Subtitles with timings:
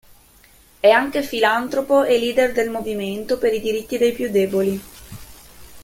[0.79, 4.81] È anche filantropo e leader del movimento per i diritti dei più deboli.